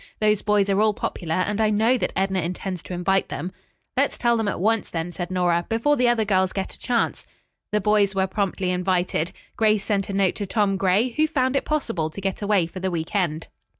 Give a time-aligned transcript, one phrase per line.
[0.19, 3.51] Those boys are all popular, and I know that Edna intends to invite them."
[3.95, 7.27] "Let's tell them at once, then," said Nora, "before the other girls get a chance."
[7.71, 9.31] The boys were promptly invited.
[9.57, 12.79] Grace sent a note to Tom Gray, who found it possible to get away for
[12.79, 13.47] the week end.